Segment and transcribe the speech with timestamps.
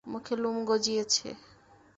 [0.05, 1.27] মুখে লোম গজিয়েছে।